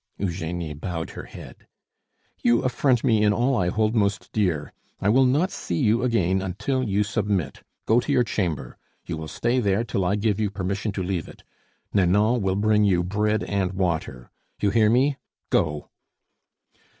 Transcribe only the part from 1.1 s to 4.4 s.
her head. "You affront me in all I hold most